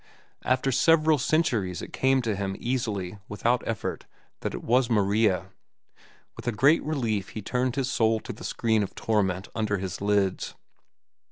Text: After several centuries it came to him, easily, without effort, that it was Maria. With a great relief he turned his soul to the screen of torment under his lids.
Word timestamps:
After 0.43 0.71
several 0.71 1.19
centuries 1.19 1.83
it 1.83 1.93
came 1.93 2.23
to 2.23 2.35
him, 2.35 2.55
easily, 2.59 3.19
without 3.29 3.61
effort, 3.67 4.07
that 4.39 4.55
it 4.55 4.63
was 4.63 4.89
Maria. 4.89 5.51
With 6.35 6.47
a 6.47 6.51
great 6.51 6.81
relief 6.83 7.29
he 7.29 7.43
turned 7.43 7.75
his 7.75 7.87
soul 7.91 8.19
to 8.21 8.33
the 8.33 8.43
screen 8.43 8.81
of 8.81 8.95
torment 8.95 9.47
under 9.53 9.77
his 9.77 10.01
lids. 10.01 10.55